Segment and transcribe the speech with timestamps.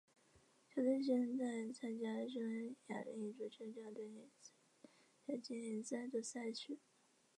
[0.73, 3.81] 球队现在参加匈牙利足球甲
[5.39, 6.79] 级联赛的赛事。